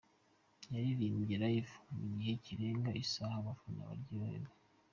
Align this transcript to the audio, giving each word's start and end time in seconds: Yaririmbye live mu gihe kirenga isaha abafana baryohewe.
Yaririmbye 0.73 1.35
live 1.43 1.71
mu 1.95 2.05
gihe 2.15 2.33
kirenga 2.43 2.91
isaha 3.03 3.35
abafana 3.41 3.81
baryohewe. 3.89 4.51